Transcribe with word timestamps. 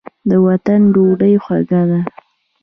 د 0.29 0.31
وطن 0.47 0.81
ډوډۍ 0.93 1.33
خوږه 1.43 1.81
ده. 1.89 1.99